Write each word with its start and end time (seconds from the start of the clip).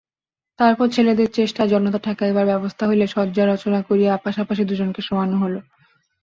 তারপর 0.59 0.87
ছেলেদের 0.89 1.29
চেষ্টায় 1.31 1.71
জনতা 1.73 1.99
ঠেকাইবার 1.99 2.45
ব্যবস্থা 2.45 2.83
হইলে 2.87 3.05
শয্যা 3.07 3.43
রচনা 3.45 3.79
করিয়া 3.89 4.13
পাশাপাশি 4.25 4.63
দুজনকে 4.65 5.01
শোয়োনো 5.01 5.37
হল। 5.37 5.53